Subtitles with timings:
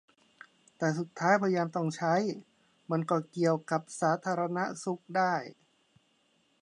[0.77, 2.13] แต่สุดท้ายพอยามต้องใช้
[2.91, 5.33] มันก็เกี่ยวกับสาธาณสุขได้